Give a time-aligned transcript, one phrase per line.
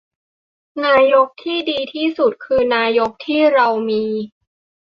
[0.85, 4.05] นายกที่ดีที่สุด คือนายกที่เรามี